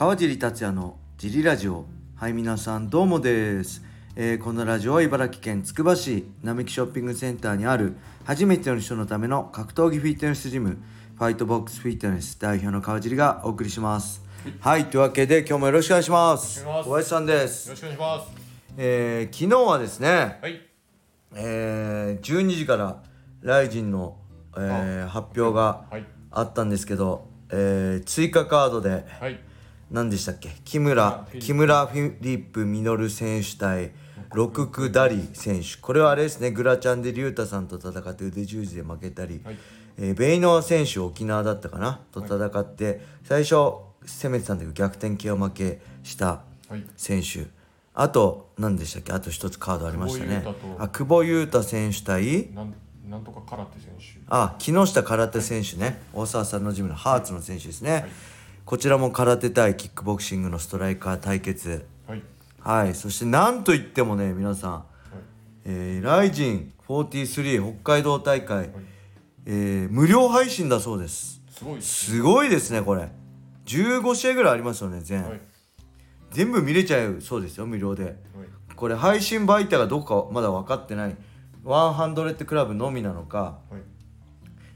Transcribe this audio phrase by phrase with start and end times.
[0.00, 1.84] 川尻達也のジリラジオ
[2.16, 3.84] はい皆さんどうもです、
[4.16, 10.78] えーこのラジオは茨城県つくば市並木ショッピングセンターにある初めての人のための格闘技フィットネスジム
[11.18, 14.24] ファイトボックスフィットネス代表の川尻がお送りします
[14.60, 18.32] はいというわけで今日もよろしくお願いします小林さんですよろしくお願いします。
[18.78, 20.62] えー昨日はですね、はい。
[21.34, 23.02] えー12時から
[23.42, 24.16] ライジンの、
[24.56, 26.06] えー発表がはい。
[26.30, 29.38] あったんですけど、えー追加カードではい。
[29.90, 30.50] 何でしたっけ？
[30.64, 33.90] 木村フィリップ木村フィリップ稔選手対
[34.32, 35.80] 六九ダリ選手。
[35.80, 39.56] これはあれですねグラチャンで竜太さんと戦って腕十字で負けたり、はい。
[39.98, 42.00] えーベイノア選手沖縄だったかな？
[42.12, 43.54] と戦って、最初
[44.06, 46.84] 攻めてたんだけど逆転 KO 負けしたはい。
[46.96, 47.48] 選手。
[47.92, 49.12] あと何でしたっけ？
[49.12, 50.44] あと一つカードありましたね。
[50.44, 50.82] 久保優太と。
[50.82, 54.20] あ久保優太選手対なん、とか空手選手。
[54.28, 56.00] あ木下空手選手ね。
[56.12, 58.06] 大沢さんのジムのハーツの選手ですね、
[58.70, 61.86] こちらも空手対キックボクシングのストライカー対決。
[62.06, 62.22] はい。
[62.60, 62.94] はい。
[62.94, 64.84] そしてなんといってもね皆さん、
[65.64, 68.70] えーライジン43北海道大会、
[69.44, 71.42] えー無料配信だそうです。
[71.50, 72.10] すごいです。
[72.12, 73.08] すごいですねこれ。
[73.66, 75.40] 15試合ぐらいありますよね全、はい。
[76.30, 78.04] 全部見れちゃうそうですよ無料で。
[78.04, 78.14] はい。
[78.76, 81.16] これ配信媒体がどこかまだ分かってない。
[81.64, 83.58] ワンハンドレッドクラブのみなのか。
[83.68, 83.80] はい。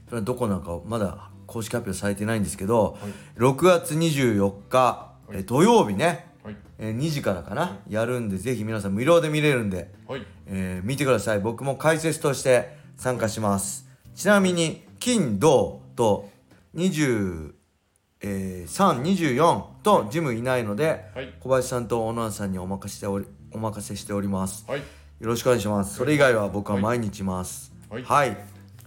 [0.09, 3.11] それはどこなのかまだ公式発表されてないんですけど、はい。
[3.39, 6.55] 6月24日、え土曜日ね、はい。
[6.79, 10.25] えー2時からかな、やるんでぜひ皆さん無料で見れるんで、はい。
[10.47, 11.39] えー見てください。
[11.39, 13.85] 僕も解説として参加します。
[14.15, 16.29] ちなみに金土と
[16.75, 21.33] 2324とジムいないので、はい。
[21.39, 24.65] 小林さんと小野さんにお任せしておりお任せしております。
[24.67, 24.79] はい。
[24.79, 24.85] よ
[25.19, 25.95] ろしくお願いします。
[25.95, 27.73] それ以外は僕は毎日います。
[27.89, 28.03] はい。
[28.03, 28.37] はい、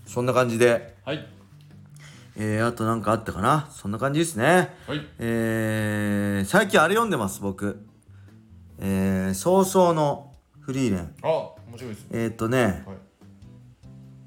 [0.06, 0.94] そんな感じで。
[1.04, 1.26] はい。
[2.40, 3.68] えー、あとなんかあったかな？
[3.72, 4.74] そんな感じですね。
[4.86, 5.04] はい。
[5.18, 7.84] えー、最近あれ読んでます僕。
[8.78, 11.14] えー、早々のフリーレン。
[11.22, 12.08] あ、面白いですね。
[12.12, 12.84] えー、っとね。
[12.86, 12.96] はい。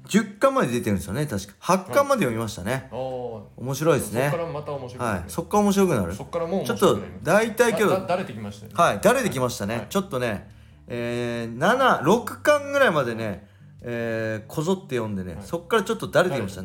[0.08, 1.54] 10巻まで出てるんですよね確か。
[1.60, 2.90] 8巻まで読みましたね、ああ。
[2.90, 4.28] そ面白いですね。
[4.30, 5.08] こからまた面白い。
[5.08, 5.24] はい。
[5.28, 6.14] そっから面白くなる。
[6.14, 8.72] そっからもう面ちょっと大体今だだ日誰できましたね。
[8.74, 9.86] はい誰できましたね、はい。
[9.88, 10.50] ちょっとね
[10.86, 11.56] えー、
[12.02, 13.48] 76巻ぐらいまでね
[13.80, 15.42] えー、こぞって読んでね、はい。
[15.44, 16.62] そっからちょっと誰できました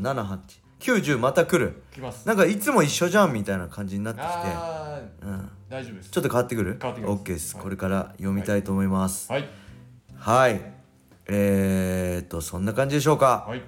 [0.80, 1.82] 7890また来る。
[1.94, 2.28] 来ます。
[2.28, 4.30] なんかいつも一緒じゃんみたいな感じになってきて。
[4.32, 5.50] ああ、うん。
[5.70, 6.10] 大丈夫です。
[6.12, 6.78] ちょっと変わってくる？
[6.82, 7.22] 変わってきます。
[7.24, 9.32] OK です、はいこれから読みたいと思います。
[9.32, 9.50] はい。
[10.16, 10.62] はい、
[11.28, 13.62] えー、っとそんな感じでしょうか、はい。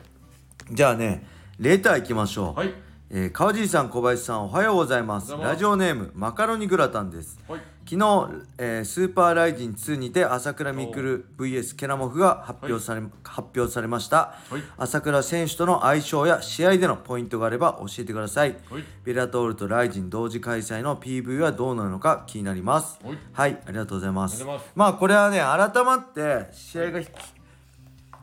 [0.72, 1.26] じゃあね
[1.60, 2.74] レターいきましょう、はい。
[3.12, 5.32] えー川尻さん小林さんおはようございます。
[5.32, 7.40] ラジオネームマカロニグラタンです。
[7.48, 7.62] はい。
[7.84, 14.62] 昨日、えースーパーライジン2にて朝倉未来 VS ケナモフが発表され,、発表されました、はい。
[14.78, 18.84] 朝倉選手との相性や試合でのポイントがあれば教えてください、はい。
[19.04, 23.00] ベラトールとライジン同時開催の PV はどうなるのか気になります。
[23.04, 23.18] はい。
[23.34, 24.36] はいありがとうございます。
[24.36, 24.72] ありがとうございます。
[24.76, 27.02] まあこれはね改まって試合が、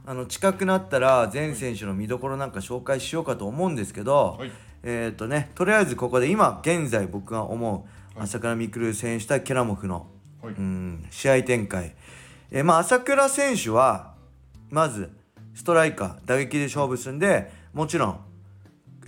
[0.06, 4.38] あの近くなったら全選手の見どころなんか紹介しようかと思うんですけど、
[4.86, 7.86] はいえっ、とねとりあえずここで今現在僕が思
[8.16, 10.06] う朝倉未来選手対ケラモフの、
[10.41, 10.54] はい。
[10.54, 11.97] うん試合展開、
[12.52, 14.14] えーまあ朝倉選手は
[14.70, 15.10] まず
[15.54, 18.20] ストライカー打撃で勝負するんでもちろん、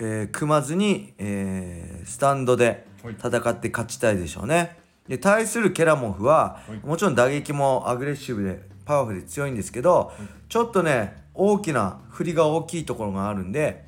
[0.01, 3.15] えー組まずに、えースタンドではい。
[3.15, 4.77] 戦って勝ちたいでしょうね。
[5.07, 6.85] で対するケラモフは、はい。
[6.85, 10.13] もちろん打撃もアグレッシブでパワフルで強いんですけど、
[10.49, 13.87] ちょっとね大きな振りが大きいところがあるんで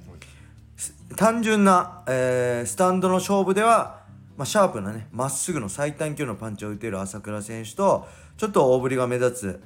[1.16, 4.00] 単純な、えースタンドの勝負では、
[4.36, 9.62] まあ、シャープなねまっすぐの最短距離のパンチを打てる朝倉選手とちょっと大振りが目立つ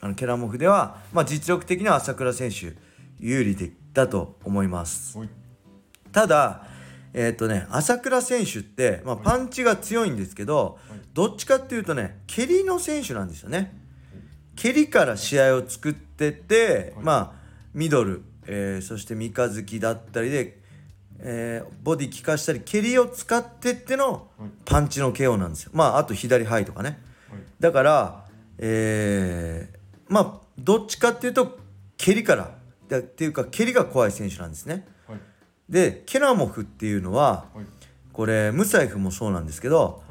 [0.00, 2.74] あのケラモフでは、まあ、実力的には朝倉選手
[3.18, 5.16] 有利でだと思います。
[5.16, 5.28] はい。
[6.12, 6.66] ただ
[7.14, 10.78] えっ、とね朝倉選手って、まあ、パンチが強いんですけど、
[11.14, 13.74] どっちかっていうとね蹴りの選手なんですよね。
[14.54, 17.32] 蹴りから試合を作ってって、はいまあ
[17.72, 20.58] ミドル、えーそして三日月だったりで、
[21.20, 25.70] えーボディ効かしたり蹴りを使ってってのはいパンチの KO なんですよ。
[25.74, 26.98] まああと左ハイとかね。
[27.30, 27.40] はい。
[27.60, 28.24] だから、
[28.58, 29.76] えー
[30.08, 31.58] まあどっちかっていうと
[31.96, 32.56] 蹴りから
[32.88, 34.86] だっていうか蹴りが怖い選手なんですね。
[35.08, 35.18] はい。
[35.68, 37.64] でケラモフっていうのははい。
[38.12, 40.02] これムサエフもそうなんですけど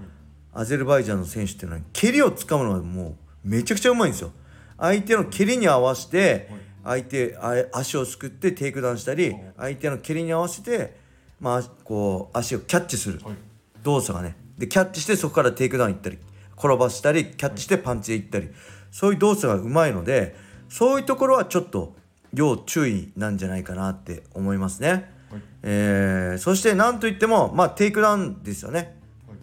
[0.54, 4.32] アゼルバイジャンの選手っていうのは蹴りをつかむのがもうめちゃくちゃうまいんですよ
[4.78, 6.48] 相手の蹴りに合わせて
[6.86, 10.96] 相手あ足をすくってテイクダウンしたり相手の蹴りに合わせて
[11.40, 13.20] まあこう足をキャッチする。
[13.24, 13.36] はい。
[13.84, 14.36] 動作がね。
[14.58, 16.18] でキャッチしてそこからテイクダウン行ったり
[16.58, 18.50] 転ばしたりキャッチしてパンチで行ったり。
[18.92, 20.36] そういう動作がうまいので
[20.70, 21.96] そういうところはちょっと
[22.34, 24.90] 要注意なんじゃないかなって思いますね。
[24.90, 25.42] はい。
[25.64, 28.96] えーそしてなんといってもまあテイクダウンですよね。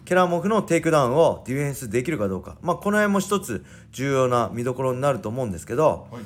[0.05, 3.63] ケラモフのテイクダウンをディフェンスできるかどうか、まあ、この辺も一つ
[3.93, 6.23] 重要な見どころになると思うんですけど、はい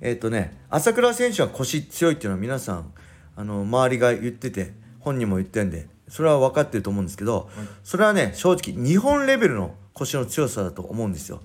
[0.00, 2.92] えっ、とね朝倉選手は腰強いっていうのは皆さん
[3.36, 7.50] あの周りが言ってて本人も言ってんでそれは分かってると思うんですけど、
[7.82, 11.40] それはね正直日本レベルの腰の強さだと思うんですよ。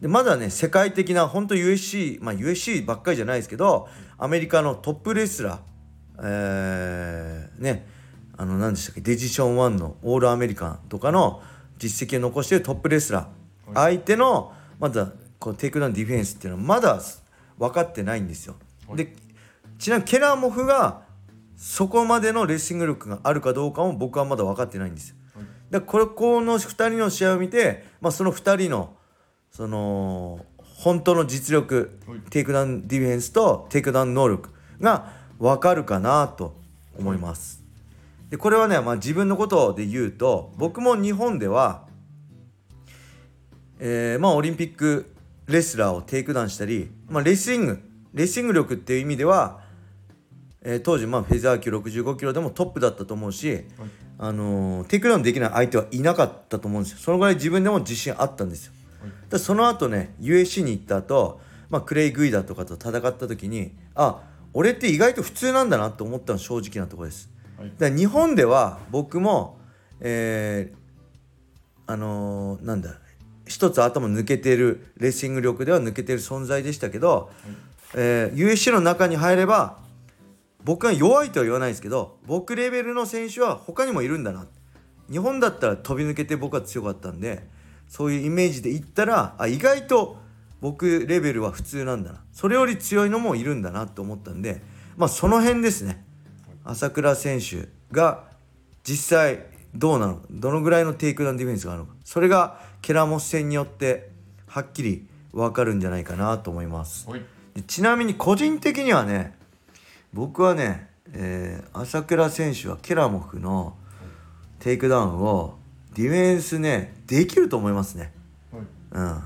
[0.00, 3.88] でまだね世界的な本当 USC まあ USC ばっかりじゃないですけど
[4.18, 5.58] アメリカのトップレスラー
[6.22, 7.86] えー、ね
[8.36, 11.42] あの何でしたっけディビジョン1のオールアメリカンとかの
[11.78, 17.00] 実績を残しているトップレスラー、相手のまだこうテイクダウンディフェンスっていうのはまだ
[17.58, 18.56] 分かってないんですよ。
[18.94, 19.14] で
[19.78, 21.02] ちなみにケラモフが
[21.56, 25.16] そこまでのレスリング力があるかどうかも僕はまだ分かってないんですよ。
[25.70, 28.96] だからこれこの2人の試合を見て、まあ、その2人の
[29.50, 34.50] その本当の実力はいテイクダウンディフェンスとテイクダウン能力
[34.80, 36.56] が分かるかなと
[36.98, 37.62] 思います。
[38.30, 41.86] でこれはね、まあ、自分のことで言うと僕も日本では、
[43.78, 45.14] えーまあ、オリンピック
[45.48, 47.80] レスラーをテイクダウンしたり、まあ、レスリング
[48.14, 49.60] レスリング力っていう意味では、
[50.62, 53.64] えー当時まあフェザー級65キロでもトップだったと思うし、
[54.18, 58.72] あのーテイクダウンできない相手はいなかったと思うんですよそのぐらい自分でも自信あったんですよ。
[59.30, 64.22] でその後ね UFC に行った後、まあクレイ・グイダとかと戦った時にあ
[64.54, 67.30] 俺って意外と普通なんだなと思ったの正直なところです。
[67.58, 69.58] はいだから日本では僕も、
[70.00, 70.76] えー
[71.92, 72.98] あのーなんだ
[73.46, 77.30] 一つ頭抜けてるレッシング力では抜けてる存在でしたけど、
[77.94, 79.78] えー USC の中に入れば
[80.64, 84.46] 僕が弱いとは言わないですけど僕レベルの選手は他にもいるんだな。
[85.10, 87.46] 日本だったら飛び抜けて僕は強かったんで
[87.88, 90.16] そういうイメージで言ったらあ意外と
[90.60, 92.24] 僕レベルは普通なんだな。
[92.32, 94.60] それより強いのもいるんだなと思ったんで
[94.96, 96.04] まあその辺ですね。
[96.64, 98.24] 朝倉選手が
[98.82, 101.94] 実際どうなのどのぐらいのテイクダウンディフェンスがあるのか。
[102.04, 104.10] それがケラモフ戦によって
[104.46, 107.08] はっきり分かるんじゃないかなと思います。
[107.66, 109.34] ちなみに個人的にはね
[110.12, 113.76] 僕はね、えー朝倉選手はケラモフの
[114.60, 115.58] テイクダウンを
[115.94, 118.12] ディフェンスねできると思いますね。
[118.52, 118.62] はい
[118.92, 119.22] うん、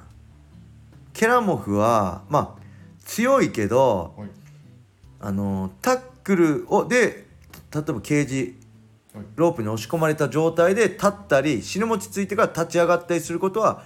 [1.12, 2.62] ケラモフはまあ
[3.04, 4.28] 強いけどはい
[5.20, 7.26] あのタックルをで
[7.70, 8.54] 例えばケージはい
[9.36, 13.82] ロープに押し込まれた状態で立ったり死ぬ持ちついてから立ち上がったりすることは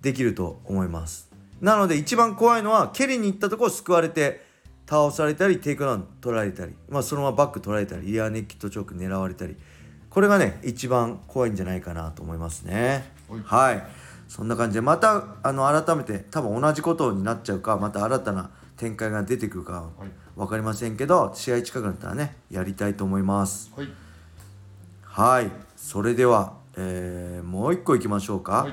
[0.00, 1.28] できると思います。
[1.60, 4.44] なので一番怖いのは蹴りに行ったところを救われて
[4.88, 9.56] 倒されたりテイクダウン取られたり、まあ、そのままバック取られたりリアネイキッドチョーク狙われたり。
[10.08, 13.04] これがね一番怖いんじゃないかなと思いますね。
[13.28, 13.40] はい。
[13.42, 13.86] はい。
[14.28, 20.08] そんな感じでまたあの改めて多分同じことになっちゃうかまた新たな展開が出てくるかはい。
[20.36, 23.72] 分かりませんけど試合近くなったらねやりたいと思います。
[23.76, 23.88] はい
[25.20, 25.50] はい。
[25.76, 28.72] それでは、えーもう一個いきましょうか、はい。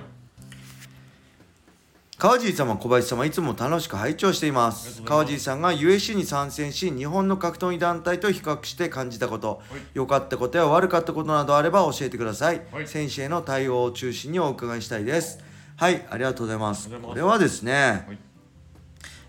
[2.18, 5.02] 川尻様小林様いつも楽しく拝聴していまあす。
[5.02, 9.62] 川尻さんが USC に参戦し日本の格闘技団体と比較して感じたこと。
[9.70, 9.82] はい。
[9.94, 12.88] 良、かったことや悪かったことなどあれば教えてください、はい。
[12.88, 15.40] 選手への対応を中心にお伺いしたいです。
[15.76, 16.06] はい。
[16.10, 16.90] ありがとうございます。
[16.90, 18.18] これはですね、はい。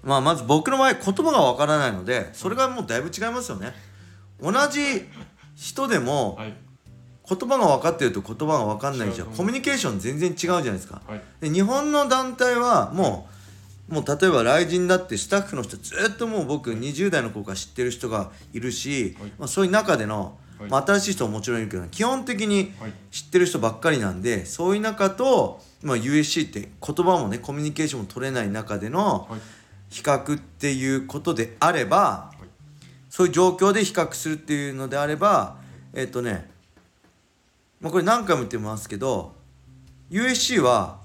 [0.04, 3.74] まあ、まず僕の場合言葉がわからないのでそれがもうだいぶ違いますよね。
[4.40, 5.04] 同じ
[5.56, 6.67] 人でもはい
[7.28, 9.28] 言葉が分かってると言葉が分かんないじゃん。
[9.28, 11.02] コミュニケーション全然違うじゃないですか。
[11.06, 11.22] はい。
[11.40, 13.28] で日本の団体はも
[13.90, 19.32] うもう例えば雷神だってスタッフの人ずっともう僕20代の頃から知ってる人がいるし、はい。
[19.38, 20.70] まあ、そういう中での、はい。
[20.70, 22.92] まあ、新しい人ももちろんいるけど基本的にはい。
[23.10, 29.40] 知ってる人ばっかりなんでそういう中と、まあ、USC って言葉もねコミュニケーションも取れない中でのはい。
[29.90, 32.48] 比較っていうことであればはい。
[33.10, 35.56] そういう状況で比較するっていうのであれば
[35.94, 36.48] えっ、とね、
[37.80, 39.34] まあ、これ何回も言ってますけど
[40.10, 40.98] USC は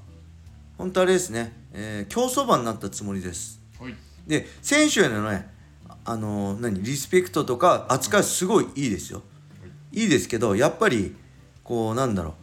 [0.78, 3.62] 本当あれですね、えー競走馬になったつもりです。
[3.80, 3.96] はい。
[4.28, 5.48] で選手へのね
[6.06, 9.22] あの何リスペクトとか扱いすごいいいですよ。
[9.92, 10.06] い。
[10.06, 11.16] いですけどやっぱり
[11.64, 12.34] こうなんだろう。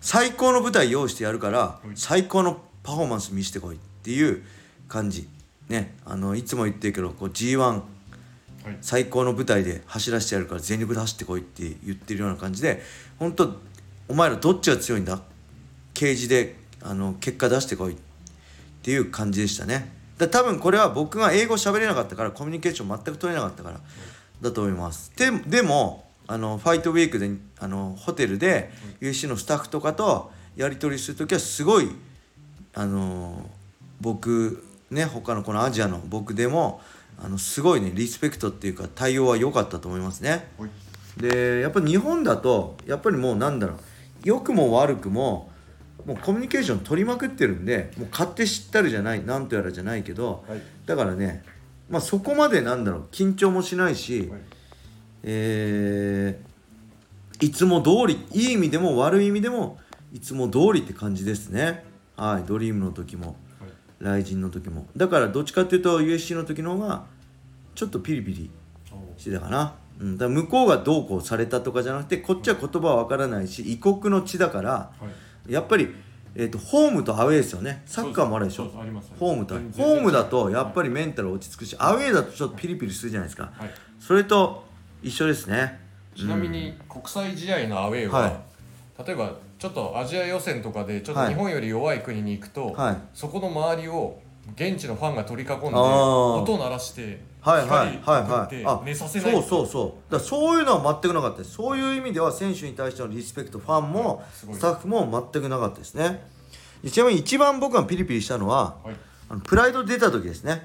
[0.00, 1.88] 最高の舞台用意してやるからい。
[1.96, 4.42] 最高のパフォーマンス見せてこいっていう
[4.88, 5.28] 感じ。
[5.68, 7.82] ねあのいつも言ってるけどこう G1 はい
[8.80, 12.82] 最高の舞台で走らせてやるから全力で走ってこいって言ってるような感じで
[13.18, 13.56] 本当
[14.08, 15.20] お前らどっちが強いんだ？
[15.94, 17.96] ケージであの結果出してこいっ
[18.82, 19.92] ていう感じでしたね。
[20.16, 23.80] だ多分これは僕が英語喋れなかったからコミュニケーション全く取れなかったから
[24.40, 25.12] だと思います。
[25.16, 28.70] ででもあのファイトウィークであのホテルで
[29.00, 31.88] UC のスタッフとかとやり取りする時はすごい
[32.74, 33.48] あの
[34.00, 36.80] 僕ね他のこのアジアの僕でも
[37.20, 40.48] あのすごいねリスペクトっていうか対応は良かったと思いますね。
[40.58, 40.70] はい。
[41.20, 43.78] でやっぱ日本だとやっぱりもうなんだろう
[44.24, 45.50] 良くも悪くも
[46.06, 50.62] もうコミュニケーション取りまくってるんでもう勝手知ったるじゃないなんとやらじゃないけどはい。
[50.86, 51.42] だからね
[51.90, 54.40] まあそこまでなんだろう緊張もしないし、はい。
[55.24, 56.48] えー
[57.40, 59.78] いつも通りいい意味でも悪い意味でも
[60.12, 61.84] いつも通りって感じですね。
[62.16, 63.26] はいドリームの時も。
[63.26, 63.36] はい
[64.00, 64.86] 雷神の時も。
[64.96, 67.04] だからどっちかっていうと USC の時の方が
[67.74, 68.50] ちょっとピリピリ
[68.92, 74.90] おしてたかな、うん、だから向こうがどうこうされたとかじゃなくてこっちは言葉は分からないし異国の地だからは
[75.48, 75.52] い。
[75.52, 75.88] やっぱり、
[76.34, 77.82] えー、とホームとアウェーですよね。
[77.86, 78.64] サッカーもあるでしょ。
[79.18, 79.54] ホームと。
[79.54, 83.50] ホームだとやっぱりメンタル落ち着くしアウェーだとちょっとピリピリするじゃないですか。
[83.54, 83.70] はい。
[83.98, 84.64] それと
[85.02, 85.80] 一緒ですね。
[86.14, 88.40] ちなみに国際試合のアウェーは、は
[89.06, 91.28] 例えばちょっとアジア予選とかでちょっとはい。
[91.30, 92.96] 日本より弱い国に行くと、はい。
[93.12, 94.20] そこの周りを
[94.54, 98.22] 現地のファンが取り囲んで音を鳴らしてはいはい光はい。
[98.22, 100.12] 送ってはい寝させないそうそうそう。
[100.12, 101.52] だそういうのは全くなかったです。
[101.52, 106.24] そういう意味では選手に対してのリスペクトファンもスタッフも全くなかったですね。
[106.82, 108.96] でちなみに一番僕がピリピリしたのははい。
[109.28, 110.50] あのプライド出た時ですね。
[110.52, 110.62] はい。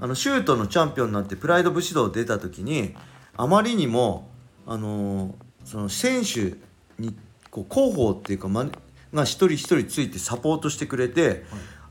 [0.00, 2.94] あのシュートのチャンピオンになってプライド武士道出た時に
[3.36, 4.28] あまりにも
[4.66, 5.32] あのー
[5.64, 6.58] その選手
[7.02, 7.16] に
[7.54, 11.44] こう広報っていうか、ま、が一人一人ついてサポートしてくれて、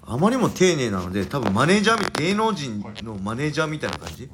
[0.05, 4.29] あまりにも丁寧なので多分マネージャーみ芸能人のマネージャーみたいな感じ、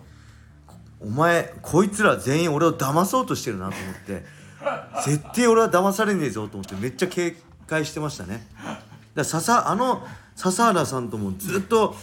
[0.99, 4.25] お前こいつら全員俺を騙そうとしてるなと思って
[5.05, 8.47] 絶対俺は騙されねえぞと思ってめっちゃ警戒してましたね。
[8.57, 8.79] だか
[9.15, 10.05] ら笹あの
[10.35, 11.95] 笹原さんともずっと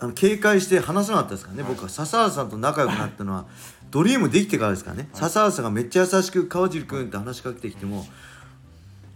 [0.00, 1.88] あの警戒して話さなかったですからね僕は。
[1.88, 3.46] 笹原さんと仲良くなったのは
[3.92, 8.06] ドリームできてからですからね、笹原さんがめっちゃ優しく川尻君って話しかけてきても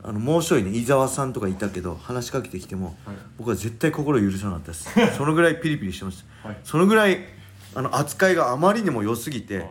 [0.04, 3.16] あのもう一人ね伊沢さんとかいたけど話しかけてきても、はい。
[3.38, 4.88] 僕は絶対心許さなかったです。
[5.16, 6.59] そのぐらいピリピリしてました、はい。
[6.64, 7.25] そのぐらい
[7.75, 9.68] あの扱いがあまりにも良すぎて、はい。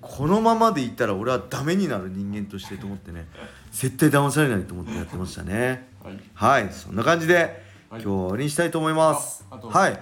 [0.00, 3.28] このままでいったら俺はダメになる人間としてと思ってね
[3.70, 5.88] 絶対騙されないと思ってやってましたね。
[6.02, 6.20] はい。
[6.34, 7.48] はいそんな感じで、はい。
[7.90, 9.44] 今日は終わりにしたいと思います。
[9.50, 9.98] はい。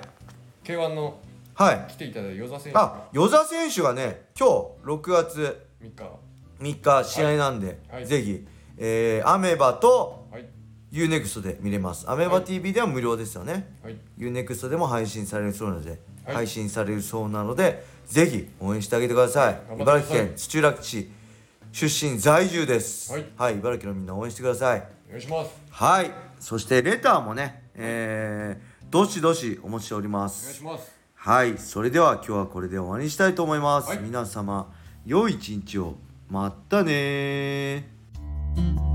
[0.65, 1.19] K1 の
[1.55, 1.87] はい。
[1.89, 4.53] 来ていただいた与座選手あが与座選手がね今日
[4.85, 6.31] 6月3日。
[6.61, 8.07] 3日試合なんで、はい。
[8.07, 8.47] ぜひ、
[8.83, 10.49] えー、アメバとはい。
[10.91, 12.11] UNEXT で見れます。
[12.11, 13.97] アメバ TV では無料ですよね、はい。
[14.19, 16.35] UNEXT でも配信されるそうなので、はい。
[16.35, 19.61] 配信されるそうなのでぜひ応援してあげてください。
[19.79, 21.11] 茨城県土浦市
[21.73, 23.13] 出身在住です。
[23.37, 23.59] はい。
[23.59, 24.83] 茨城のみんな応援してください。
[25.09, 25.51] お願いします。
[25.71, 26.11] はい。
[26.41, 30.91] そしてレターもねえー、どしどしお待ちしておりまお願いすします。
[31.15, 31.59] はい。
[31.59, 33.99] それでは今日はこれで終わりにしたいと思います、はい。
[34.01, 34.73] 皆様
[35.05, 35.97] 良い一日を。
[36.29, 38.00] またね
[38.57, 38.90] Thank you